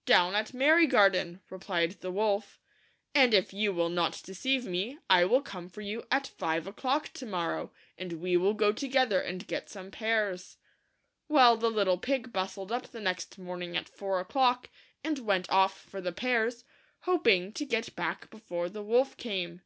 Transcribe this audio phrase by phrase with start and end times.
[0.14, 2.44] "Down at Merry garden," replied the wolt,"
[3.14, 6.64] and if you will not deceive me, I will come for you at five 74
[6.64, 6.78] THE THREE LITTLE PIGS.
[6.80, 10.56] o'clock to morrow, and we will go together and get some pears.''
[11.28, 14.70] Well, the little pig bustled up the next morning at lour o'clock,
[15.04, 16.64] and went off for the pears,
[17.02, 19.62] hoping to get back before the wolf came.